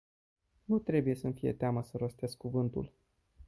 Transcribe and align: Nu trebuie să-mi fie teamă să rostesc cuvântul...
Nu 0.65 0.79
trebuie 0.79 1.15
să-mi 1.15 1.33
fie 1.33 1.53
teamă 1.53 1.81
să 1.83 1.97
rostesc 1.97 2.37
cuvântul... 2.37 2.91